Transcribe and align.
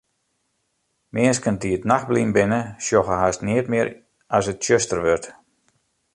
Minsken 1.13 1.55
dy't 1.61 1.87
nachtblyn 1.91 2.31
binne, 2.37 2.61
sjogge 2.85 3.15
hast 3.21 3.45
neat 3.47 3.65
mear 3.71 3.87
as 4.37 4.45
it 4.51 4.59
tsjuster 4.61 4.99
wurdt. 5.03 5.25